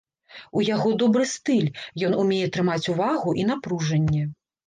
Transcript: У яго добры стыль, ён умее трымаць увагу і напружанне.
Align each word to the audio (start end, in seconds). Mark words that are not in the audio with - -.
У 0.59 0.61
яго 0.75 0.93
добры 1.01 1.25
стыль, 1.33 1.67
ён 2.09 2.17
умее 2.23 2.47
трымаць 2.55 2.87
увагу 2.93 3.37
і 3.43 3.45
напружанне. 3.51 4.23